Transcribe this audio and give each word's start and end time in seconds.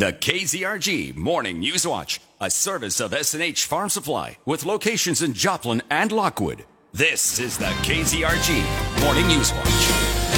The 0.00 0.14
KZRG 0.14 1.14
Morning 1.14 1.58
News 1.58 1.86
Watch, 1.86 2.22
a 2.40 2.50
service 2.50 3.00
of 3.00 3.12
S&H 3.12 3.66
Farm 3.66 3.90
Supply 3.90 4.38
with 4.46 4.64
locations 4.64 5.20
in 5.20 5.34
Joplin 5.34 5.82
and 5.90 6.10
Lockwood. 6.10 6.64
This 6.90 7.38
is 7.38 7.58
the 7.58 7.66
KZRG 7.66 9.02
Morning 9.02 9.26
News 9.28 9.52
Watch. 9.52 9.66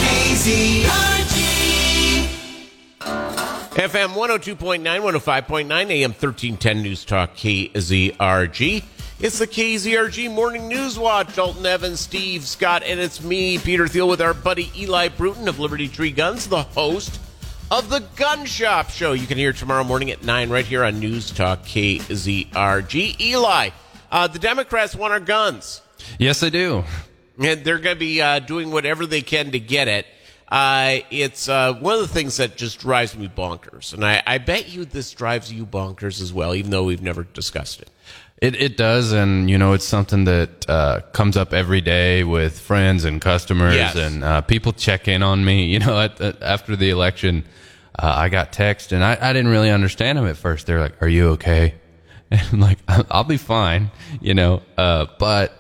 KZRG. 0.03 0.83
FM 2.99 4.09
102.9, 4.09 4.83
105.9, 4.83 5.71
AM 5.71 6.11
1310 6.11 6.83
News 6.83 7.05
Talk 7.05 7.37
KZRG. 7.37 8.83
It's 9.21 9.39
the 9.39 9.47
KZRG 9.47 10.29
Morning 10.35 10.67
News 10.67 10.99
Watch. 10.99 11.37
Dalton 11.37 11.65
Evans, 11.65 12.01
Steve 12.01 12.49
Scott, 12.49 12.83
and 12.85 12.99
it's 12.99 13.23
me, 13.23 13.59
Peter 13.59 13.87
Thiel, 13.87 14.09
with 14.09 14.21
our 14.21 14.35
buddy 14.35 14.73
Eli 14.77 15.07
Bruton 15.07 15.47
of 15.47 15.61
Liberty 15.61 15.87
Tree 15.87 16.11
Guns, 16.11 16.49
the 16.49 16.65
host 16.65 17.21
of 17.73 17.89
the 17.89 18.01
Gun 18.17 18.45
Shop 18.45 18.91
Show. 18.91 19.13
You 19.13 19.27
can 19.27 19.39
hear 19.39 19.55
tomorrow 19.55 19.83
morning 19.83 20.11
at 20.11 20.23
9 20.23 20.51
right 20.51 20.65
here 20.67 20.85
on 20.85 21.01
News 21.01 21.31
Talk 21.31 21.63
KZRG. 21.65 23.19
Eli, 23.19 23.71
uh, 24.11 24.27
the 24.27 24.39
Democrats 24.39 24.95
want 24.95 25.15
our 25.15 25.21
guns. 25.21 25.81
Yes, 26.19 26.41
they 26.41 26.51
do. 26.51 26.85
And 27.43 27.65
they're 27.65 27.79
going 27.79 27.97
to 27.97 27.99
be 27.99 28.21
uh, 28.21 28.41
doing 28.41 28.71
whatever 28.71 29.07
they 29.07 29.23
can 29.23 29.53
to 29.53 29.59
get 29.59 29.89
it. 29.89 30.05
Uh, 30.49 30.99
it's 31.11 31.49
uh, 31.49 31.73
one 31.73 31.95
of 31.95 32.01
the 32.03 32.09
things 32.09 32.37
that 32.37 32.59
just 32.59 32.79
drives 32.79 33.17
me 33.17 33.27
bonkers. 33.27 33.95
And 33.95 34.05
I, 34.05 34.23
I 34.27 34.37
bet 34.37 34.69
you 34.69 34.85
this 34.85 35.11
drives 35.13 35.51
you 35.51 35.65
bonkers 35.65 36.21
as 36.21 36.31
well, 36.31 36.55
even 36.55 36.71
though 36.71 36.85
we've 36.85 37.01
never 37.01 37.25
discussed 37.25 37.81
it. 37.81 37.89
It 38.43 38.57
it 38.61 38.77
does, 38.77 39.13
and 39.13 39.49
you 39.49 39.57
know 39.57 39.73
it's 39.73 39.87
something 39.87 40.25
that 40.25 40.69
uh, 40.69 41.01
comes 41.13 41.37
up 41.37 41.53
every 41.53 41.81
day 41.81 42.25
with 42.25 42.59
friends 42.59 43.05
and 43.05 43.21
customers, 43.21 43.77
Yes. 43.77 43.95
and 43.95 44.25
uh, 44.25 44.41
people 44.41 44.73
check 44.73 45.07
in 45.07 45.23
on 45.23 45.45
me. 45.45 45.67
You 45.73 45.79
know, 45.79 46.01
at, 46.01 46.21
at, 46.21 46.43
after 46.43 46.75
the 46.75 46.91
election, 46.91 47.45
uh, 47.99 48.15
I 48.17 48.29
got 48.29 48.53
text, 48.53 48.93
and 48.93 49.05
I, 49.05 49.19
I 49.21 49.33
didn't 49.33 49.51
really 49.51 49.71
understand 49.71 50.19
them 50.19 50.27
at 50.27 50.37
first. 50.37 50.67
They're 50.67 50.81
like, 50.81 51.01
"Are 51.03 51.09
you 51.09 51.31
okay?" 51.31 51.75
And 52.31 52.41
I'm 52.51 52.61
like, 52.61 52.79
"I'll 52.89 53.25
be 53.25 53.37
fine," 53.37 53.91
you 54.21 54.33
know. 54.33 54.63
Uh, 54.79 55.07
but 55.19 55.53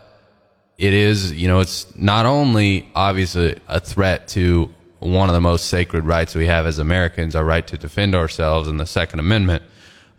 it 0.79 0.95
is, 0.95 1.33
you 1.33 1.47
know, 1.47 1.61
it's 1.61 1.95
not 1.97 2.25
only 2.25 2.91
obviously 2.95 3.59
a 3.69 3.79
threat 3.79 4.27
to 4.29 4.73
one 4.99 5.29
of 5.29 5.35
the 5.35 5.41
most 5.41 5.67
sacred 5.67 6.05
rights 6.05 6.35
we 6.35 6.47
have 6.47 6.65
as 6.65 6.79
Americans, 6.79 7.37
our 7.37 7.45
right 7.45 7.67
to 7.67 7.77
defend 7.77 8.15
ourselves 8.15 8.69
in 8.69 8.79
the 8.79 8.87
Second 8.87 9.21
Amendment, 9.21 9.63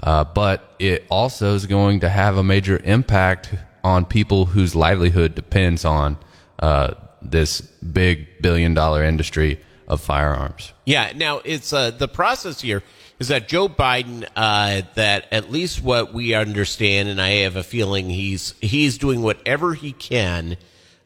uh, 0.01 0.23
but 0.23 0.75
it 0.77 1.05
also 1.09 1.55
is 1.55 1.65
going 1.65 2.01
to 2.01 2.09
have 2.09 2.37
a 2.37 2.43
major 2.43 2.79
impact 2.83 3.55
on 3.83 4.05
people 4.05 4.45
whose 4.45 4.75
livelihood 4.75 5.35
depends 5.35 5.83
on 5.85 6.17
uh, 6.59 6.93
this 7.21 7.61
big 7.61 8.27
billion 8.41 8.73
dollar 8.73 9.03
industry 9.03 9.59
of 9.87 10.01
firearms. 10.01 10.73
Yeah. 10.85 11.11
Now 11.15 11.41
it's 11.43 11.73
uh, 11.73 11.91
the 11.91 12.07
process 12.07 12.61
here 12.61 12.83
is 13.19 13.27
that 13.29 13.47
Joe 13.47 13.69
Biden, 13.69 14.27
uh, 14.35 14.81
that 14.95 15.27
at 15.31 15.51
least 15.51 15.83
what 15.83 16.13
we 16.13 16.33
understand, 16.33 17.09
and 17.09 17.21
I 17.21 17.29
have 17.43 17.55
a 17.55 17.63
feeling 17.63 18.09
he's 18.09 18.53
he's 18.59 18.97
doing 18.97 19.21
whatever 19.21 19.73
he 19.73 19.93
can 19.93 20.57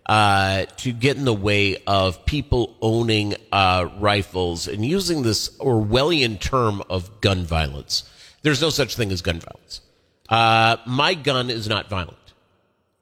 uh, 0.08 0.66
to 0.78 0.94
get 0.94 1.18
in 1.18 1.26
the 1.26 1.34
way 1.34 1.78
of 1.86 2.26
people 2.26 2.76
owning 2.82 3.36
uh, 3.52 3.90
rifles 4.00 4.68
and 4.68 4.86
using 4.86 5.22
this 5.24 5.50
Orwellian 5.58 6.40
term 6.40 6.82
of 6.90 7.22
gun 7.22 7.44
violence. 7.44 8.10
There's 8.42 8.62
no 8.62 8.70
such 8.70 8.96
thing 8.96 9.12
as 9.12 9.22
gun 9.22 9.40
violence. 9.40 9.82
Uh, 10.30 10.78
my 10.86 11.14
gun 11.14 11.50
is 11.50 11.68
not 11.68 11.90
violent. 11.90 12.18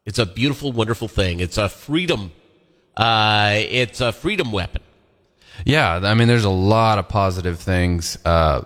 It's 0.06 0.20
a 0.20 0.26
beautiful, 0.26 0.72
wonderful 0.72 1.08
thing. 1.08 1.40
It's 1.40 1.58
a 1.58 1.70
freedom. 1.70 2.32
Uh, 2.96 3.54
it's 3.56 4.02
a 4.02 4.12
freedom 4.12 4.52
weapon. 4.52 4.82
Yeah, 5.64 6.02
I 6.04 6.14
mean, 6.14 6.28
there's 6.28 6.44
a 6.44 6.50
lot 6.50 7.00
of 7.00 7.08
positive 7.08 7.60
things 7.60 8.18
uh, 8.26 8.64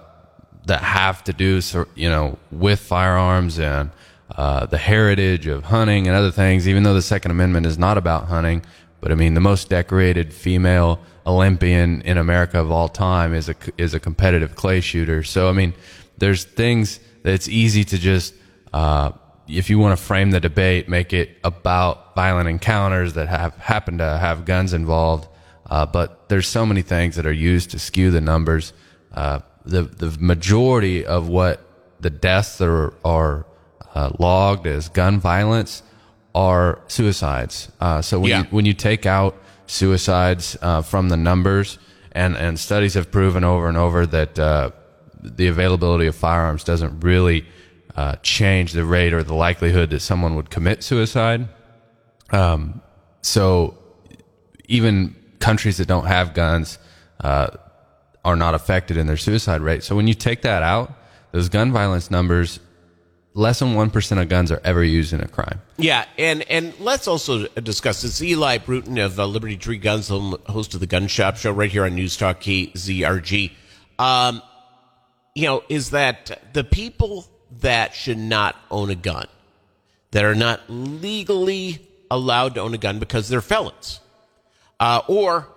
that 0.65 0.81
have 0.81 1.23
to 1.25 1.33
do, 1.33 1.61
you 1.95 2.09
know, 2.09 2.37
with 2.51 2.79
firearms 2.79 3.59
and 3.59 3.91
uh, 4.35 4.65
the 4.65 4.77
heritage 4.77 5.47
of 5.47 5.63
hunting 5.65 6.07
and 6.07 6.15
other 6.15 6.31
things. 6.31 6.67
Even 6.67 6.83
though 6.83 6.93
the 6.93 7.01
Second 7.01 7.31
Amendment 7.31 7.65
is 7.65 7.77
not 7.77 7.97
about 7.97 8.25
hunting, 8.25 8.63
but 9.01 9.11
I 9.11 9.15
mean, 9.15 9.33
the 9.33 9.41
most 9.41 9.69
decorated 9.69 10.33
female 10.33 10.99
Olympian 11.25 12.01
in 12.01 12.17
America 12.17 12.59
of 12.59 12.71
all 12.71 12.89
time 12.89 13.33
is 13.33 13.49
a 13.49 13.55
is 13.77 13.93
a 13.93 13.99
competitive 13.99 14.55
clay 14.55 14.81
shooter. 14.81 15.23
So 15.23 15.49
I 15.49 15.53
mean, 15.53 15.73
there's 16.17 16.43
things 16.43 16.99
that 17.23 17.33
it's 17.33 17.47
easy 17.47 17.83
to 17.85 17.97
just. 17.97 18.33
Uh, 18.73 19.11
if 19.47 19.67
you 19.67 19.79
want 19.79 19.97
to 19.97 20.03
frame 20.05 20.29
the 20.29 20.39
debate, 20.39 20.87
make 20.87 21.11
it 21.11 21.37
about 21.43 22.13
violent 22.13 22.47
encounters 22.47 23.13
that 23.13 23.27
have 23.27 23.55
happen 23.55 23.97
to 23.97 24.17
have 24.17 24.45
guns 24.45 24.73
involved. 24.73 25.27
Uh, 25.69 25.85
but 25.85 26.27
there's 26.29 26.47
so 26.47 26.65
many 26.65 26.81
things 26.81 27.15
that 27.15 27.25
are 27.25 27.31
used 27.31 27.71
to 27.71 27.79
skew 27.79 28.11
the 28.11 28.21
numbers. 28.21 28.73
Uh, 29.13 29.39
the 29.65 29.83
the 29.83 30.15
majority 30.19 31.05
of 31.05 31.27
what 31.29 31.61
the 31.99 32.09
deaths 32.09 32.57
that 32.57 32.67
are, 32.67 32.93
are 33.05 33.45
uh, 33.93 34.09
logged 34.19 34.65
as 34.67 34.89
gun 34.89 35.19
violence 35.19 35.83
are 36.33 36.79
suicides. 36.87 37.71
Uh, 37.79 38.01
so 38.01 38.19
when 38.19 38.29
Yeah. 38.29 38.39
you 38.39 38.45
when 38.51 38.65
you 38.65 38.73
take 38.73 39.05
out 39.05 39.35
suicides 39.67 40.57
uh, 40.61 40.81
from 40.81 41.09
the 41.09 41.17
numbers, 41.17 41.77
and 42.11 42.35
and 42.35 42.59
studies 42.59 42.93
have 42.95 43.11
proven 43.11 43.43
over 43.43 43.67
and 43.67 43.77
over 43.77 44.05
that 44.07 44.39
uh, 44.39 44.71
the 45.21 45.47
availability 45.47 46.07
of 46.07 46.15
firearms 46.15 46.63
doesn't 46.63 47.01
really 47.03 47.45
uh, 47.95 48.15
change 48.23 48.71
the 48.73 48.85
rate 48.85 49.13
or 49.13 49.23
the 49.23 49.35
likelihood 49.35 49.89
that 49.89 49.99
someone 49.99 50.35
would 50.35 50.49
commit 50.49 50.83
suicide. 50.83 51.47
Um, 52.31 52.81
so 53.21 53.77
even 54.67 55.15
countries 55.39 55.77
that 55.77 55.87
don't 55.87 56.05
have 56.05 56.33
guns 56.33 56.77
uh, 57.21 57.47
are 58.23 58.35
not 58.35 58.53
affected 58.53 58.97
in 58.97 59.07
their 59.07 59.17
suicide 59.17 59.61
rate. 59.61 59.83
So 59.83 59.95
when 59.95 60.07
you 60.07 60.13
take 60.13 60.41
that 60.43 60.63
out, 60.63 60.93
those 61.31 61.49
gun 61.49 61.71
violence 61.71 62.09
numbers, 62.09 62.59
less 63.33 63.59
than 63.59 63.75
one 63.75 63.89
percent 63.89 64.19
of 64.19 64.29
guns 64.29 64.51
are 64.51 64.61
ever 64.63 64.83
used 64.83 65.13
in 65.13 65.21
a 65.21 65.27
crime. 65.27 65.61
Yeah, 65.77 66.05
and 66.17 66.43
and 66.49 66.73
let's 66.79 67.07
also 67.07 67.47
discuss 67.47 68.01
this. 68.01 68.21
Eli 68.21 68.57
Bruton 68.57 68.97
of 68.97 69.19
uh, 69.19 69.25
Liberty 69.25 69.57
Tree 69.57 69.77
Guns, 69.77 70.07
host 70.09 70.73
of 70.73 70.79
the 70.79 70.87
Gun 70.87 71.07
Shop 71.07 71.37
Show, 71.37 71.51
right 71.51 71.71
here 71.71 71.85
on 71.85 71.95
News 71.95 72.17
Talk 72.17 72.41
KZRG. 72.41 73.51
Um, 73.97 74.41
you 75.35 75.45
know, 75.45 75.63
is 75.69 75.91
that 75.91 76.53
the 76.53 76.63
people 76.63 77.27
that 77.61 77.93
should 77.93 78.17
not 78.17 78.55
own 78.71 78.89
a 78.89 78.95
gun, 78.95 79.27
that 80.11 80.25
are 80.25 80.35
not 80.35 80.61
legally 80.67 81.87
allowed 82.11 82.55
to 82.55 82.61
own 82.61 82.73
a 82.73 82.77
gun 82.77 82.99
because 82.99 83.29
they're 83.29 83.41
felons, 83.41 83.99
uh, 84.79 85.01
or 85.07 85.47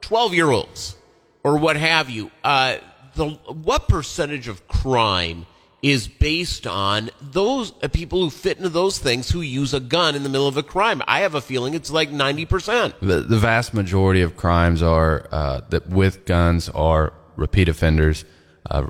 twelve-year-olds, 0.00 0.96
or 1.42 1.58
what 1.58 1.76
have 1.76 2.10
you. 2.10 2.30
Uh, 2.44 2.76
the 3.14 3.30
what 3.30 3.88
percentage 3.88 4.46
of 4.48 4.68
crime 4.68 5.46
is 5.82 6.08
based 6.08 6.66
on 6.66 7.10
those 7.20 7.72
uh, 7.82 7.88
people 7.88 8.20
who 8.20 8.30
fit 8.30 8.56
into 8.56 8.68
those 8.68 8.98
things 8.98 9.30
who 9.30 9.40
use 9.40 9.72
a 9.72 9.80
gun 9.80 10.14
in 10.14 10.22
the 10.22 10.28
middle 10.28 10.48
of 10.48 10.56
a 10.56 10.62
crime? 10.62 11.02
I 11.06 11.20
have 11.20 11.34
a 11.34 11.40
feeling 11.40 11.74
it's 11.74 11.90
like 11.90 12.10
ninety 12.10 12.44
percent. 12.44 12.94
The, 13.00 13.20
the 13.20 13.38
vast 13.38 13.72
majority 13.74 14.22
of 14.22 14.36
crimes 14.36 14.82
are 14.82 15.28
uh, 15.30 15.60
that 15.70 15.88
with 15.88 16.24
guns 16.24 16.68
are 16.70 17.12
repeat 17.36 17.68
offenders, 17.68 18.24
uh, 18.70 18.86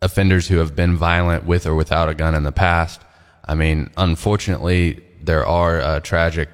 offenders 0.00 0.48
who 0.48 0.58
have 0.58 0.74
been 0.76 0.96
violent 0.96 1.46
with 1.46 1.66
or 1.66 1.74
without 1.74 2.08
a 2.08 2.14
gun 2.14 2.34
in 2.34 2.42
the 2.42 2.52
past. 2.52 3.00
I 3.44 3.54
mean, 3.54 3.90
unfortunately, 3.96 5.02
there 5.20 5.46
are 5.46 5.80
uh, 5.80 6.00
tragic 6.00 6.48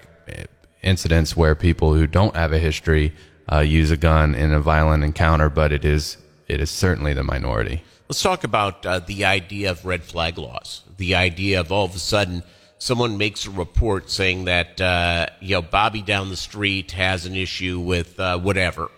incidents 0.83 1.37
where 1.37 1.55
people 1.55 1.95
who 1.95 2.07
don't 2.07 2.37
have 2.37 2.53
a 2.53 2.59
history 2.59 3.13
uh, 3.51 3.61
use 3.61 3.91
a 3.91 3.97
gun 3.97 4.35
in 4.35 4.53
a 4.53 4.61
violent 4.61 5.05
encounter, 5.05 5.49
but 5.49 5.73
it 5.73 5.85
is 5.85 6.19
it 6.47 6.61
is 6.61 6.71
certainly 6.71 7.13
the 7.13 7.25
minority. 7.25 7.83
Let's 8.09 8.23
talk 8.23 8.45
about 8.45 8.87
uh, 8.87 9.01
the 9.01 9.27
idea 9.27 9.71
of 9.71 9.85
red 9.85 10.03
flag 10.03 10.39
laws. 10.39 10.83
The 10.97 11.15
idea 11.15 11.61
of 11.61 11.71
all 11.71 11.85
of 11.85 11.95
a 11.95 11.99
sudden 11.99 12.43
someone 12.79 13.19
makes 13.19 13.47
a 13.47 13.51
report 13.51 14.11
saying 14.11 14.45
that 14.47 14.81
uh, 14.81 15.27
you 15.41 15.57
know 15.57 15.63
Bobby 15.63 16.03
down 16.03 16.31
the 16.31 16.37
street 16.37 16.93
has 16.93 17.27
an 17.27 17.35
issue 17.35 17.79
with 17.81 18.19
uh, 18.19 18.39
whatever, 18.39 18.91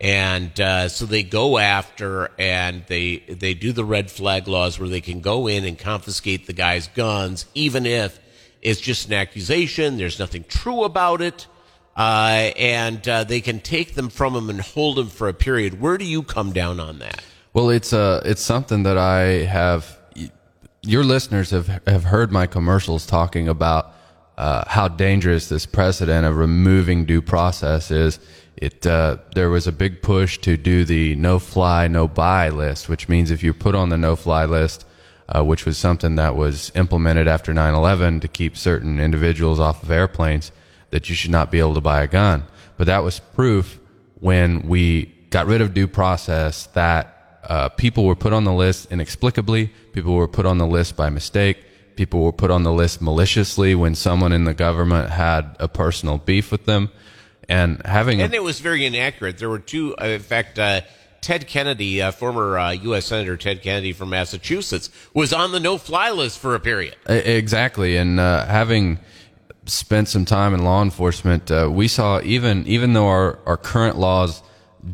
and 0.00 0.58
uh, 0.60 0.88
so 0.88 1.06
they 1.06 1.22
go 1.22 1.58
after 1.58 2.30
and 2.38 2.84
they 2.86 3.18
they 3.28 3.54
do 3.54 3.72
the 3.72 3.84
red 3.84 4.10
flag 4.10 4.46
laws 4.48 4.78
where 4.78 4.88
they 4.88 5.00
can 5.00 5.20
go 5.20 5.48
in 5.48 5.64
and 5.64 5.78
confiscate 5.78 6.46
the 6.46 6.52
guy's 6.52 6.88
guns, 6.88 7.46
even 7.54 7.86
if 7.86 8.20
it's 8.62 8.80
just 8.80 9.08
an 9.08 9.12
accusation. 9.12 9.98
There's 9.98 10.18
nothing 10.18 10.44
true 10.48 10.84
about 10.84 11.20
it. 11.20 11.46
Uh, 11.94 12.52
and 12.56 13.06
uh, 13.06 13.24
they 13.24 13.40
can 13.40 13.60
take 13.60 13.94
them 13.94 14.08
from 14.08 14.34
him 14.34 14.48
and 14.48 14.60
hold 14.60 14.98
him 14.98 15.08
for 15.08 15.28
a 15.28 15.34
period. 15.34 15.80
Where 15.80 15.98
do 15.98 16.06
you 16.06 16.22
come 16.22 16.52
down 16.52 16.80
on 16.80 17.00
that? 17.00 17.22
Well, 17.52 17.68
it's 17.68 17.92
uh, 17.92 18.22
it's 18.24 18.40
something 18.40 18.84
that 18.84 18.96
I 18.96 19.44
have. 19.44 19.98
Your 20.80 21.04
listeners 21.04 21.50
have 21.50 21.82
have 21.86 22.04
heard 22.04 22.32
my 22.32 22.46
commercials 22.46 23.04
talking 23.04 23.46
about 23.46 23.92
uh, 24.38 24.64
how 24.66 24.88
dangerous 24.88 25.48
this 25.48 25.66
precedent 25.66 26.24
of 26.24 26.38
removing 26.38 27.04
due 27.04 27.20
process 27.20 27.90
is. 27.90 28.18
It 28.56 28.86
uh, 28.86 29.18
there 29.34 29.50
was 29.50 29.66
a 29.66 29.72
big 29.72 30.00
push 30.00 30.38
to 30.38 30.56
do 30.56 30.86
the 30.86 31.14
no 31.16 31.38
fly, 31.38 31.88
no 31.88 32.08
buy 32.08 32.48
list, 32.48 32.88
which 32.88 33.06
means 33.06 33.30
if 33.30 33.42
you're 33.42 33.52
put 33.52 33.74
on 33.74 33.90
the 33.90 33.98
no 33.98 34.16
fly 34.16 34.46
list, 34.46 34.86
uh, 35.28 35.44
which 35.44 35.64
was 35.64 35.78
something 35.78 36.16
that 36.16 36.36
was 36.36 36.72
implemented 36.74 37.28
after 37.28 37.52
9/11 37.52 38.20
to 38.20 38.28
keep 38.28 38.56
certain 38.56 39.00
individuals 39.00 39.60
off 39.60 39.82
of 39.82 39.90
airplanes, 39.90 40.52
that 40.90 41.08
you 41.08 41.14
should 41.14 41.30
not 41.30 41.50
be 41.50 41.58
able 41.58 41.74
to 41.74 41.80
buy 41.80 42.02
a 42.02 42.06
gun. 42.06 42.44
But 42.76 42.86
that 42.86 43.04
was 43.04 43.20
proof 43.20 43.78
when 44.20 44.68
we 44.68 45.06
got 45.30 45.46
rid 45.46 45.60
of 45.60 45.74
due 45.74 45.88
process 45.88 46.66
that 46.74 47.40
uh, 47.44 47.68
people 47.70 48.04
were 48.04 48.14
put 48.14 48.32
on 48.32 48.44
the 48.44 48.52
list 48.52 48.90
inexplicably. 48.92 49.72
People 49.92 50.14
were 50.14 50.28
put 50.28 50.46
on 50.46 50.58
the 50.58 50.66
list 50.66 50.96
by 50.96 51.10
mistake. 51.10 51.64
People 51.96 52.22
were 52.22 52.32
put 52.32 52.50
on 52.50 52.62
the 52.62 52.72
list 52.72 53.02
maliciously 53.02 53.74
when 53.74 53.94
someone 53.94 54.32
in 54.32 54.44
the 54.44 54.54
government 54.54 55.10
had 55.10 55.56
a 55.58 55.68
personal 55.68 56.18
beef 56.18 56.52
with 56.52 56.64
them. 56.66 56.90
And 57.48 57.84
having 57.84 58.22
and 58.22 58.32
a, 58.32 58.36
it 58.36 58.42
was 58.42 58.60
very 58.60 58.86
inaccurate. 58.86 59.38
There 59.38 59.50
were 59.50 59.58
two, 59.58 59.94
uh, 60.00 60.06
in 60.06 60.20
fact, 60.20 60.58
uh, 60.58 60.82
Ted 61.22 61.46
Kennedy, 61.46 62.02
uh, 62.02 62.10
former 62.10 62.72
U.S. 62.72 63.04
Uh, 63.04 63.08
Senator 63.08 63.36
Ted 63.38 63.62
Kennedy 63.62 63.92
from 63.94 64.10
Massachusetts, 64.10 64.90
was 65.14 65.32
on 65.32 65.52
the 65.52 65.60
no-fly 65.60 66.10
list 66.10 66.38
for 66.38 66.54
a 66.54 66.60
period. 66.60 66.96
Exactly, 67.06 67.96
and 67.96 68.20
uh, 68.20 68.44
having 68.44 68.98
spent 69.64 70.08
some 70.08 70.24
time 70.24 70.52
in 70.52 70.64
law 70.64 70.82
enforcement, 70.82 71.50
we 71.70 71.88
saw 71.88 72.20
even 72.22 72.66
even 72.66 72.92
though 72.92 73.06
our, 73.06 73.38
our 73.46 73.56
current 73.56 73.96
laws 73.96 74.42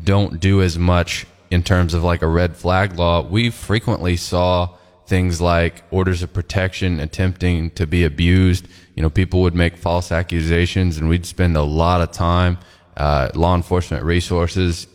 don't 0.03 0.39
do 0.39 0.61
as 0.61 0.77
much 0.77 1.25
in 1.51 1.63
terms 1.63 1.93
of 1.93 2.03
like 2.03 2.21
a 2.21 2.27
red 2.27 2.55
flag 2.55 2.97
law, 2.97 3.21
we 3.21 3.49
frequently 3.49 4.15
saw 4.15 4.69
things 5.07 5.41
like 5.41 5.83
orders 5.89 6.21
of 6.21 6.31
protection 6.31 6.99
attempting 6.99 7.71
to 7.71 7.87
be 7.87 8.03
abused. 8.03 8.67
You 8.95 9.01
know, 9.01 9.09
people 9.09 9.41
would 9.41 9.55
make 9.55 9.75
false 9.75 10.11
accusations, 10.11 10.97
and 10.97 11.09
we'd 11.09 11.25
spend 11.25 11.57
a 11.57 11.63
lot 11.63 12.01
of 12.01 12.11
time, 12.11 12.59
uh, 12.95 13.29
law 13.33 13.55
enforcement 13.55 14.03
resources. 14.03 14.87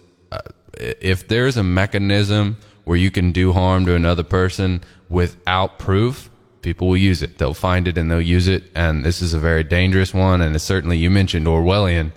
If 0.79 1.29
there's 1.29 1.57
a 1.57 1.63
mechanism 1.63 2.59
where 2.85 2.97
you 2.97 3.11
can 3.11 3.33
do 3.33 3.53
harm 3.53 3.87
to 3.87 3.95
another 3.95 4.23
person 4.23 4.83
without 5.09 5.79
proof, 5.79 6.31
people 6.63 6.89
will 6.89 6.97
use 6.97 7.23
it. 7.23 7.39
They'll 7.39 7.55
find 7.55 7.89
it 7.89 7.97
and 7.99 8.11
they'll 8.11 8.21
use 8.21 8.49
it. 8.49 8.65
And 8.75 9.05
this 9.05 9.23
is 9.23 9.35
a 9.35 9.39
very 9.39 9.65
dangerous 9.65 10.13
one. 10.13 10.41
And 10.41 10.55
it's 10.55 10.65
certainly, 10.65 10.99
you 10.99 11.11
mentioned 11.11 11.47
Orwellian. 11.47 12.13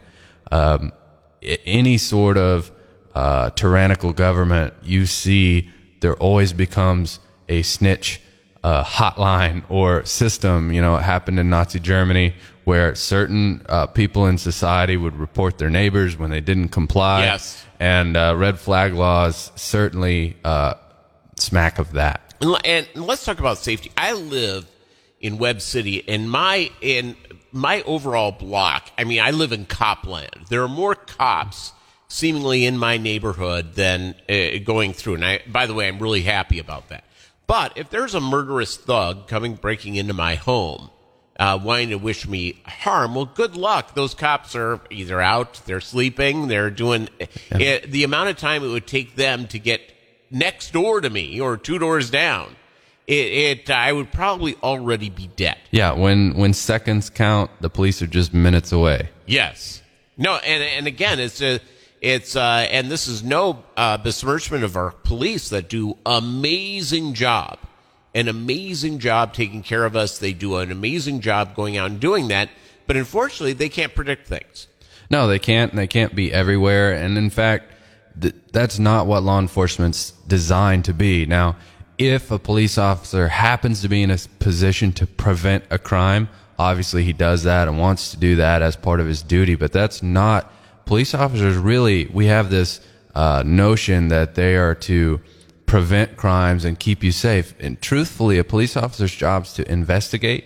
Um, 0.52 0.92
any 1.42 1.98
sort 1.98 2.38
of 2.38 2.72
uh, 3.14 3.50
tyrannical 3.52 4.14
government 4.14 4.74
you 4.84 5.06
see, 5.06 5.70
there 6.02 6.16
always 6.16 6.54
becomes 6.54 7.20
a 7.50 7.62
snitch 7.62 8.22
uh, 8.64 8.84
hotline 8.84 9.64
or 9.70 10.06
system. 10.06 10.72
You 10.72 10.82
know, 10.82 10.98
it 10.98 11.04
happened 11.04 11.40
in 11.40 11.50
Nazi 11.50 11.80
Germany 11.80 12.34
where 12.64 12.96
certain 12.96 13.66
uh, 13.70 13.88
people 13.88 14.26
in 14.26 14.38
society 14.38 14.98
would 14.98 15.16
report 15.16 15.58
their 15.58 15.70
neighbors 15.70 16.18
when 16.18 16.30
they 16.30 16.42
didn't 16.42 16.70
comply. 16.70 17.24
Yes. 17.24 17.66
And 17.80 18.18
uh, 18.18 18.36
red 18.36 18.60
flag 18.60 18.94
laws 18.94 19.52
certainly 19.56 20.36
uh, 20.44 20.74
smack 21.38 21.80
of 21.80 21.94
that. 21.94 22.36
And 22.66 22.88
let's 22.96 23.24
talk 23.24 23.40
about 23.40 23.58
safety. 23.58 23.92
I 23.98 24.14
live 24.14 24.70
in 25.22 25.38
Webb 25.38 25.62
City, 25.62 26.08
and 26.08 26.30
my 26.30 26.70
in 26.82 27.16
my 27.52 27.82
overall 27.84 28.32
block. 28.32 28.92
I 28.98 29.04
mean, 29.04 29.22
I 29.22 29.32
live 29.32 29.52
in 29.52 29.66
Copland. 29.66 30.30
There 30.50 30.62
are 30.62 30.68
more 30.68 30.94
cops 30.94 31.74
seemingly 32.08 32.66
in 32.66 32.78
my 32.78 32.98
neighborhood 32.98 33.74
than 33.74 34.16
uh, 34.30 34.60
going 34.64 34.94
through. 34.94 35.16
And 35.16 35.26
I, 35.26 35.42
by 35.48 35.66
the 35.66 35.74
way, 35.74 35.88
I'm 35.88 36.00
really 36.00 36.22
happy 36.22 36.60
about 36.60 36.90
that. 36.90 37.04
But 37.48 37.78
if 37.78 37.90
there's 37.90 38.14
a 38.14 38.20
murderous 38.20 38.76
thug 38.76 39.28
coming 39.28 39.56
breaking 39.56 39.96
into 39.96 40.14
my 40.14 40.36
home, 40.36 40.90
uh, 41.40 41.58
wanting 41.62 41.90
to 41.90 41.96
wish 41.96 42.28
me 42.28 42.62
harm, 42.66 43.16
well, 43.16 43.26
good 43.26 43.56
luck. 43.56 43.96
Those 43.96 44.14
cops 44.14 44.56
are 44.56 44.82
either 44.90 45.22
out, 45.22 45.62
they're 45.66 45.82
sleeping, 45.82 46.50
they're 46.50 46.70
doing 46.70 47.08
yeah. 47.20 47.58
it, 47.58 47.92
the 47.92 48.04
amount 48.04 48.30
of 48.30 48.38
time 48.38 48.64
it 48.64 48.68
would 48.68 48.88
take 48.88 49.16
them 49.16 49.48
to 49.48 49.60
get 49.60 49.82
next 50.30 50.74
door 50.74 51.00
to 51.02 51.10
me 51.10 51.40
or 51.40 51.58
two 51.58 51.80
doors 51.80 52.10
down, 52.10 52.56
it, 53.06 53.14
it 53.14 53.70
I 53.70 53.94
would 53.94 54.12
probably 54.12 54.56
already 54.56 55.10
be 55.10 55.28
dead. 55.36 55.58
Yeah, 55.72 55.94
when 55.94 56.34
when 56.36 56.54
seconds 56.54 57.10
count, 57.10 57.50
the 57.62 57.70
police 57.70 58.02
are 58.02 58.08
just 58.08 58.34
minutes 58.34 58.72
away. 58.72 59.10
Yes. 59.26 59.82
No, 60.18 60.36
and 60.36 60.64
and 60.64 60.88
again, 60.88 61.20
it's 61.20 61.42
a 61.42 61.62
it's 62.02 62.36
uh, 62.36 62.68
and 62.70 62.90
this 62.92 63.08
is 63.08 63.24
no 63.24 63.64
uh, 63.76 63.98
besmirchment 63.98 64.64
of 64.64 64.76
our 64.76 64.92
police 64.92 65.50
that 65.50 65.70
do 65.70 65.98
amazing 66.06 67.14
job, 67.14 67.60
an 68.14 68.28
amazing 68.28 69.00
job 69.00 69.34
taking 69.34 69.64
care 69.64 69.86
of 69.86 69.96
us. 69.96 70.18
They 70.18 70.34
do 70.34 70.58
an 70.58 70.72
amazing 70.72 71.22
job 71.22 71.56
going 71.56 71.78
out 71.78 71.90
and 71.90 72.00
doing 72.00 72.28
that, 72.30 72.50
but 72.86 72.98
unfortunately, 72.98 73.54
they 73.54 73.70
can't 73.70 73.96
predict 73.96 74.28
things. 74.28 74.68
No, 75.10 75.28
they 75.28 75.40
can't. 75.40 75.76
They 75.76 75.88
can't 75.88 76.16
be 76.16 76.32
everywhere, 76.32 76.94
and 76.94 77.18
in 77.18 77.30
fact 77.30 77.74
th- 78.20 78.36
that's 78.52 78.80
not 78.80 79.08
what 79.08 79.24
law 79.24 79.40
enforcement's 79.40 80.12
designed 80.28 80.86
to 80.86 80.94
be. 80.94 81.26
Now, 81.26 81.56
if 81.98 82.30
a 82.30 82.40
police 82.40 82.78
officer 82.78 83.28
happens 83.28 83.82
to 83.82 83.90
be 83.90 84.04
in 84.04 84.12
a 84.12 84.18
position 84.40 84.92
to 84.94 85.08
prevent 85.08 85.64
a 85.70 85.80
crime, 85.80 86.30
obviously 86.60 87.04
he 87.04 87.14
does 87.14 87.44
that 87.44 87.68
and 87.68 87.80
wants 87.80 88.12
to 88.12 88.18
do 88.18 88.36
that 88.36 88.62
as 88.62 88.76
part 88.76 89.00
of 89.00 89.08
his 89.08 89.24
duty, 89.24 89.56
but 89.56 89.72
that's 89.72 90.04
not 90.04 90.52
police 90.88 91.14
officers 91.14 91.56
really 91.58 92.06
we 92.14 92.26
have 92.26 92.50
this 92.50 92.82
uh, 93.14 93.44
notion 93.46 94.08
that 94.08 94.36
they 94.36 94.56
are 94.56 94.76
to 94.76 95.22
prevent 95.66 96.18
crimes 96.18 96.66
and 96.66 96.80
keep 96.80 97.04
you 97.04 97.12
safe 97.12 97.54
and 97.60 97.82
truthfully 97.82 98.38
a 98.38 98.44
police 98.44 98.76
officer's 98.78 99.14
job 99.14 99.44
is 99.44 99.54
to 99.54 99.72
investigate 99.72 100.46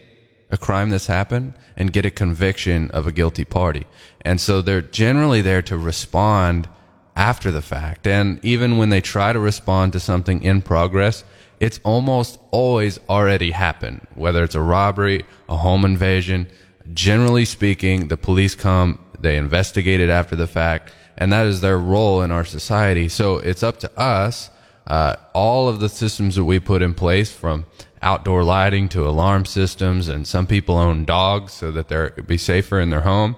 a 0.49 0.57
crime 0.57 0.89
that's 0.89 1.07
happened 1.07 1.53
and 1.77 1.93
get 1.93 2.05
a 2.05 2.11
conviction 2.11 2.91
of 2.91 3.07
a 3.07 3.11
guilty 3.11 3.45
party 3.45 3.85
and 4.21 4.41
so 4.41 4.61
they're 4.61 4.81
generally 4.81 5.41
there 5.41 5.61
to 5.61 5.77
respond 5.77 6.67
after 7.15 7.51
the 7.51 7.61
fact. 7.61 8.07
And 8.07 8.43
even 8.43 8.77
when 8.77 8.89
they 8.89 9.01
try 9.01 9.33
to 9.33 9.39
respond 9.39 9.93
to 9.93 9.99
something 9.99 10.41
in 10.43 10.61
progress, 10.61 11.23
it's 11.59 11.79
almost 11.83 12.39
always 12.51 12.99
already 13.09 13.51
happened, 13.51 14.07
whether 14.15 14.43
it's 14.43 14.55
a 14.55 14.61
robbery, 14.61 15.25
a 15.47 15.57
home 15.57 15.85
invasion. 15.85 16.47
Generally 16.93 17.45
speaking, 17.45 18.07
the 18.07 18.17
police 18.17 18.55
come, 18.55 18.99
they 19.19 19.37
investigate 19.37 19.99
it 19.99 20.09
after 20.09 20.35
the 20.35 20.47
fact, 20.47 20.93
and 21.17 21.31
that 21.31 21.45
is 21.45 21.61
their 21.61 21.77
role 21.77 22.21
in 22.21 22.31
our 22.31 22.45
society. 22.45 23.07
So 23.07 23.37
it's 23.37 23.63
up 23.63 23.79
to 23.79 23.99
us, 23.99 24.49
uh, 24.87 25.15
all 25.33 25.69
of 25.69 25.79
the 25.79 25.89
systems 25.89 26.35
that 26.35 26.45
we 26.45 26.59
put 26.59 26.81
in 26.81 26.93
place 26.93 27.31
from 27.31 27.65
outdoor 28.01 28.43
lighting 28.43 28.89
to 28.89 29.07
alarm 29.07 29.45
systems, 29.45 30.07
and 30.07 30.27
some 30.27 30.47
people 30.47 30.77
own 30.77 31.05
dogs 31.05 31.53
so 31.53 31.71
that 31.71 31.87
they're 31.87 32.09
be 32.25 32.37
safer 32.37 32.79
in 32.79 32.89
their 32.89 33.01
home 33.01 33.35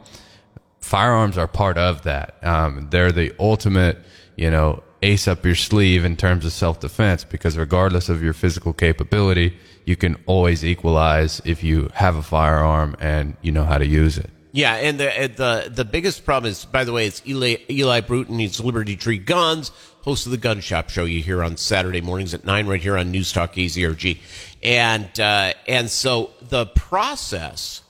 firearms 0.84 1.38
are 1.38 1.48
part 1.48 1.78
of 1.78 2.04
that. 2.04 2.36
Um, 2.44 2.88
they're 2.92 3.12
the 3.12 3.34
ultimate, 3.40 3.98
you 4.36 4.52
know, 4.52 4.84
ace 5.02 5.28
up 5.28 5.46
your 5.46 5.56
sleeve 5.56 6.06
in 6.06 6.16
terms 6.16 6.46
of 6.46 6.52
self 6.52 6.80
defense 6.80 7.24
because 7.24 7.58
regardless 7.58 8.10
of 8.10 8.22
your 8.22 8.34
physical 8.34 8.74
capability, 8.74 9.58
you 9.86 9.96
can 9.96 10.18
always 10.26 10.64
equalize 10.64 11.42
if 11.46 11.64
you 11.64 11.90
have 11.94 12.16
a 12.16 12.22
firearm 12.22 12.96
and 13.00 13.36
you 13.42 13.52
know 13.52 13.64
how 13.64 13.78
to 13.78 13.86
use 13.86 14.18
it. 14.18 14.30
Yeah, 14.56 14.76
and 14.76 15.00
the 15.00 15.06
the 15.36 15.72
the 15.74 15.84
biggest 15.84 16.26
problem 16.26 16.52
is, 16.52 16.64
by 16.64 16.84
the 16.84 16.94
way, 16.94 17.08
it's 17.08 17.26
Eli, 17.26 17.56
Eli 17.72 18.02
Bruton. 18.02 18.38
He's 18.38 18.60
Liberty 18.60 18.96
Tree 18.96 19.18
Guns, 19.18 19.72
host 20.02 20.28
of 20.28 20.32
the 20.32 20.38
Gun 20.38 20.60
Shop 20.60 20.92
Show. 20.92 21.06
You 21.06 21.24
hear 21.24 21.44
on 21.44 21.58
Saturday 21.58 22.02
mornings 22.02 22.36
at 22.36 22.46
nine, 22.46 22.68
right 22.68 22.80
here 22.80 22.96
on 22.96 23.10
News 23.10 23.34
Talk 23.34 23.56
KZRG, 23.56 24.20
and 24.62 25.20
uh, 25.20 25.54
and 25.68 25.90
so 25.90 26.32
the 26.40 26.68
process 26.68 27.82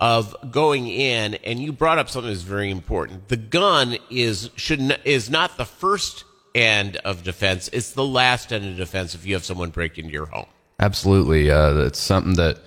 of 0.00 0.34
going 0.50 0.88
in, 0.88 1.34
and 1.34 1.60
you 1.60 1.72
brought 1.72 1.98
up 1.98 2.08
something 2.08 2.30
that's 2.30 2.42
very 2.42 2.70
important. 2.72 3.28
The 3.28 3.36
gun 3.36 3.98
is 4.10 4.50
should 4.56 4.80
n- 4.80 4.98
is 5.04 5.30
not 5.30 5.58
the 5.58 5.64
first 5.64 6.24
end 6.56 6.96
of 6.96 7.22
defense; 7.22 7.70
it's 7.72 7.92
the 7.92 8.04
last 8.04 8.52
end 8.52 8.66
of 8.66 8.76
defense. 8.76 9.14
If 9.14 9.24
you 9.24 9.34
have 9.34 9.44
someone 9.44 9.70
break 9.70 9.96
into 9.96 10.12
your 10.12 10.26
home, 10.26 10.46
absolutely, 10.80 11.50
uh, 11.50 11.86
it's 11.86 11.98
something 11.98 12.34
that 12.34 12.58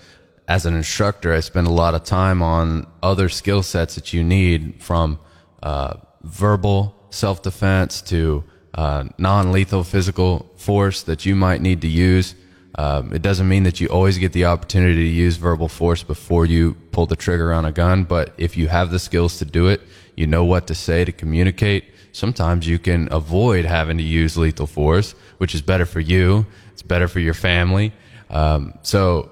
as 0.48 0.66
an 0.66 0.76
instructor, 0.76 1.34
I 1.34 1.40
spend 1.40 1.68
a 1.68 1.72
lot 1.72 1.96
of 1.96 2.04
time 2.04 2.42
on 2.42 2.88
other 3.02 3.30
skill 3.30 3.64
sets 3.64 3.96
that 3.96 4.14
you 4.14 4.24
need 4.24 4.82
from 4.84 5.20
uh, 5.64 5.96
verbal 6.24 6.96
self 7.10 7.42
defense 7.42 8.02
to 8.04 8.44
uh, 8.74 9.06
non 9.18 9.52
lethal 9.52 9.84
physical 9.84 10.52
force 10.58 11.04
that 11.04 11.26
you 11.26 11.36
might 11.36 11.62
need 11.62 11.82
to 11.82 11.88
use. 11.88 12.36
Um, 12.76 13.14
it 13.14 13.22
doesn't 13.22 13.48
mean 13.50 13.64
that 13.64 13.82
you 13.82 13.88
always 13.88 14.18
get 14.18 14.32
the 14.32 14.46
opportunity 14.46 14.96
to 14.96 15.10
use 15.10 15.36
verbal 15.36 15.68
force 15.68 16.04
before 16.04 16.46
you 16.46 16.76
pull 16.92 17.06
the 17.06 17.18
trigger 17.18 17.52
on 17.52 17.66
a 17.66 17.72
gun, 17.72 18.06
but 18.06 18.34
if 18.38 18.56
you 18.56 18.70
have 18.70 18.92
the 18.92 19.00
skills 19.00 19.38
to 19.40 19.46
do 19.46 19.68
it, 19.68 19.82
you 20.16 20.26
know 20.26 20.46
what 20.46 20.68
to 20.68 20.76
say 20.76 21.04
to 21.04 21.12
communicate. 21.12 21.86
Sometimes 22.14 22.68
you 22.68 22.80
can 22.80 23.08
avoid 23.12 23.66
having 23.66 23.98
to 23.98 24.04
use 24.04 24.38
lethal 24.38 24.68
force, 24.68 25.16
which 25.38 25.54
is 25.54 25.62
better 25.62 25.86
for 25.86 26.00
you. 26.00 26.46
It's 26.82 26.88
better 26.88 27.08
for 27.08 27.20
your 27.20 27.36
family. 27.36 27.94
Um, 28.32 28.74
so 28.82 29.30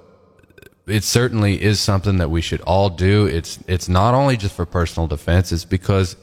it 0.86 1.04
certainly 1.04 1.60
is 1.60 1.80
something 1.80 2.18
that 2.18 2.30
we 2.30 2.42
should 2.42 2.62
all 2.62 2.92
do. 2.92 3.26
It's 3.26 3.58
it's 3.68 3.90
not 3.90 4.14
only 4.14 4.38
just 4.38 4.56
for 4.56 4.68
personal 4.68 5.08
defense. 5.08 5.52
It's 5.52 5.66
because 5.66 6.16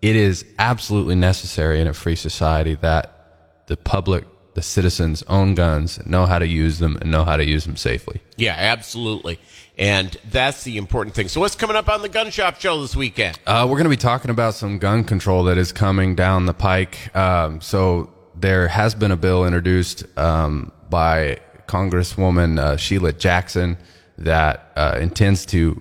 it 0.00 0.16
is 0.16 0.46
absolutely 0.58 1.16
necessary 1.16 1.82
in 1.82 1.86
a 1.86 1.92
free 1.92 2.16
society 2.16 2.76
that 2.76 3.64
the 3.66 3.76
public 3.76 4.24
the 4.54 4.62
citizens 4.62 5.22
own 5.28 5.54
guns, 5.54 6.04
know 6.06 6.24
how 6.24 6.38
to 6.38 6.46
use 6.46 6.78
them, 6.78 6.96
and 7.02 7.10
know 7.10 7.24
how 7.24 7.36
to 7.36 7.44
use 7.44 7.64
them 7.66 7.76
safely. 7.76 8.22
Yeah, 8.36 8.54
absolutely. 8.56 9.38
And 9.76 10.16
that's 10.30 10.64
the 10.64 10.78
important 10.78 11.14
thing. 11.14 11.28
So, 11.28 11.40
what's 11.40 11.56
coming 11.56 11.76
up 11.76 11.90
on 11.90 12.00
the 12.00 12.08
gun 12.08 12.30
shop 12.30 12.58
show 12.58 12.80
this 12.80 12.96
weekend? 12.96 13.38
Uh, 13.46 13.66
we're 13.68 13.76
going 13.76 13.84
to 13.84 13.90
be 13.90 13.96
talking 13.96 14.30
about 14.30 14.54
some 14.54 14.78
gun 14.78 15.04
control 15.04 15.44
that 15.44 15.58
is 15.58 15.72
coming 15.72 16.14
down 16.14 16.46
the 16.46 16.54
pike. 16.54 17.14
Um, 17.14 17.60
so, 17.60 18.10
there 18.40 18.68
has 18.68 18.94
been 18.94 19.10
a 19.10 19.16
bill 19.16 19.44
introduced 19.44 20.04
um, 20.18 20.72
by 20.88 21.40
Congresswoman 21.66 22.58
uh, 22.58 22.76
Sheila 22.76 23.12
Jackson 23.12 23.76
that 24.18 24.72
uh, 24.76 24.98
intends 25.00 25.46
to 25.46 25.80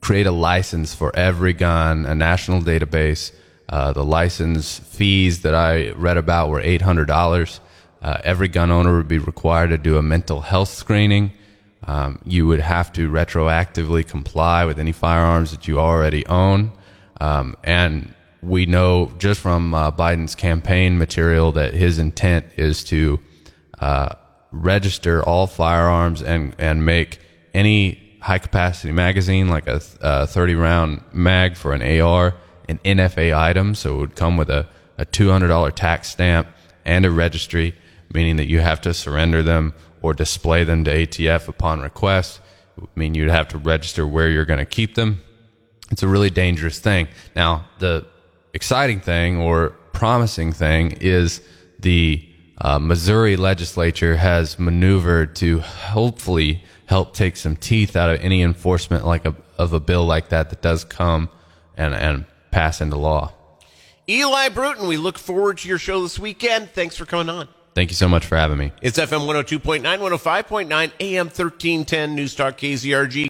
create 0.00 0.26
a 0.26 0.32
license 0.32 0.94
for 0.94 1.14
every 1.16 1.52
gun, 1.52 2.06
a 2.06 2.14
national 2.14 2.60
database 2.62 3.32
Uh, 3.68 3.92
the 3.92 4.04
license 4.04 4.78
fees 4.78 5.42
that 5.42 5.54
I 5.54 5.90
read 5.90 6.16
about 6.16 6.48
were 6.48 6.62
$800. 6.62 7.60
Uh, 8.00 8.18
every 8.24 8.48
gun 8.48 8.70
owner 8.70 8.96
would 8.96 9.08
be 9.08 9.18
required 9.18 9.68
to 9.70 9.78
do 9.78 9.98
a 9.98 10.02
mental 10.02 10.40
health 10.40 10.70
screening. 10.70 11.32
Um, 11.86 12.18
you 12.24 12.46
would 12.46 12.60
have 12.60 12.92
to 12.94 13.10
retroactively 13.10 14.08
comply 14.08 14.64
with 14.64 14.78
any 14.78 14.92
firearms 14.92 15.50
that 15.50 15.68
you 15.68 15.78
already 15.78 16.24
own. 16.26 16.72
Um, 17.20 17.56
and 17.62 18.14
we 18.42 18.66
know 18.66 19.12
just 19.18 19.40
from 19.40 19.74
uh, 19.74 19.90
Biden's 19.90 20.34
campaign 20.34 20.98
material 20.98 21.52
that 21.52 21.74
his 21.74 21.98
intent 21.98 22.46
is 22.56 22.84
to 22.84 23.18
uh, 23.80 24.14
register 24.52 25.22
all 25.22 25.46
firearms 25.46 26.22
and, 26.22 26.54
and 26.58 26.84
make 26.84 27.18
any 27.54 28.18
high 28.20 28.38
capacity 28.38 28.92
magazine, 28.92 29.48
like 29.48 29.66
a, 29.66 29.80
a 30.00 30.26
30 30.26 30.54
round 30.54 31.02
mag 31.12 31.56
for 31.56 31.72
an 31.72 32.00
AR, 32.00 32.34
an 32.68 32.78
NFA 32.84 33.36
item. 33.36 33.74
So 33.74 33.96
it 33.96 33.98
would 33.98 34.16
come 34.16 34.36
with 34.36 34.50
a, 34.50 34.68
a 34.98 35.06
$200 35.06 35.74
tax 35.74 36.10
stamp 36.10 36.48
and 36.84 37.04
a 37.04 37.10
registry, 37.10 37.74
meaning 38.12 38.36
that 38.36 38.48
you 38.48 38.60
have 38.60 38.80
to 38.82 38.94
surrender 38.94 39.42
them 39.42 39.74
or 40.00 40.14
display 40.14 40.64
them 40.64 40.84
to 40.84 40.90
ATF 40.90 41.48
upon 41.48 41.80
request. 41.80 42.40
I 42.80 42.86
mean, 42.94 43.14
you'd 43.14 43.30
have 43.30 43.48
to 43.48 43.58
register 43.58 44.06
where 44.06 44.28
you're 44.28 44.44
going 44.44 44.60
to 44.60 44.66
keep 44.66 44.94
them. 44.94 45.22
It's 45.90 46.02
a 46.02 46.08
really 46.08 46.30
dangerous 46.30 46.78
thing. 46.78 47.08
Now, 47.34 47.68
the 47.78 48.06
exciting 48.52 49.00
thing 49.00 49.38
or 49.38 49.70
promising 49.92 50.52
thing 50.52 50.92
is 51.00 51.40
the 51.78 52.24
uh, 52.58 52.78
Missouri 52.78 53.36
legislature 53.36 54.16
has 54.16 54.58
maneuvered 54.58 55.36
to 55.36 55.60
hopefully 55.60 56.62
help 56.86 57.14
take 57.14 57.36
some 57.36 57.56
teeth 57.56 57.96
out 57.96 58.10
of 58.10 58.20
any 58.20 58.42
enforcement 58.42 59.06
like 59.06 59.24
a, 59.24 59.34
of 59.58 59.72
a 59.72 59.80
bill 59.80 60.04
like 60.04 60.30
that 60.30 60.50
that 60.50 60.62
does 60.62 60.84
come 60.84 61.28
and, 61.76 61.94
and 61.94 62.24
pass 62.50 62.80
into 62.80 62.96
law. 62.96 63.32
Eli 64.08 64.48
Bruton, 64.48 64.88
we 64.88 64.96
look 64.96 65.18
forward 65.18 65.58
to 65.58 65.68
your 65.68 65.78
show 65.78 66.02
this 66.02 66.18
weekend. 66.18 66.70
Thanks 66.70 66.96
for 66.96 67.04
coming 67.04 67.28
on. 67.28 67.48
Thank 67.74 67.90
you 67.90 67.96
so 67.96 68.08
much 68.08 68.26
for 68.26 68.36
having 68.36 68.58
me. 68.58 68.72
It's 68.82 68.98
FM 68.98 69.26
102.9, 69.26 69.82
105.9, 69.82 70.92
AM 70.98 71.26
1310, 71.26 72.14
News 72.14 72.34
Talk 72.34 72.56
KZRG. 72.58 73.26